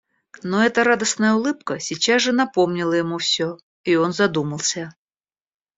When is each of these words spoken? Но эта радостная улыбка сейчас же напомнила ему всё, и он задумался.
Но 0.41 0.63
эта 0.65 0.83
радостная 0.83 1.33
улыбка 1.35 1.77
сейчас 1.79 2.23
же 2.23 2.31
напомнила 2.31 2.93
ему 2.93 3.19
всё, 3.19 3.59
и 3.83 3.95
он 3.97 4.13
задумался. 4.13 4.95